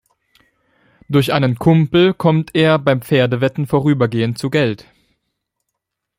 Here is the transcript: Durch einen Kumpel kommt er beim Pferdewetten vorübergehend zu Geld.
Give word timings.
Durch 1.09 1.31
einen 1.31 1.59
Kumpel 1.59 2.15
kommt 2.15 2.55
er 2.55 2.79
beim 2.79 3.03
Pferdewetten 3.03 3.67
vorübergehend 3.67 4.39
zu 4.39 4.49
Geld. 4.49 4.87